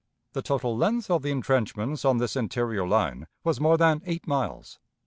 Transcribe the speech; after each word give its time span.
The 0.33 0.41
total 0.41 0.75
length 0.75 1.11
of 1.11 1.21
the 1.21 1.29
intrenchments 1.29 2.03
on 2.05 2.17
this 2.17 2.35
interior 2.35 2.87
line 2.87 3.27
was 3.43 3.61
more 3.61 3.77
than 3.77 4.01
eight 4.03 4.25
miles. 4.25 4.79